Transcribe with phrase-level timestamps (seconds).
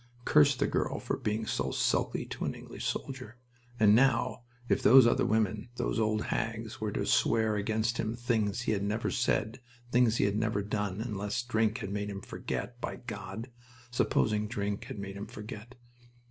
[0.25, 3.37] Curse the girl for being so sulky to an English soldier!...
[3.79, 8.61] And now, if those other women, those old hags, were to swear against him things
[8.61, 9.59] he had never said,
[9.91, 13.51] things he had never done, unless drink had made him forget by God!
[13.91, 15.75] supposing drink had made him forget?